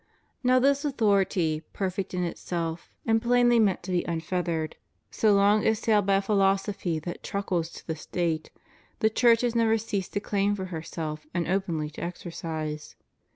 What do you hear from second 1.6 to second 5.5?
perfect in itself, and plainly meant to be unfettered, so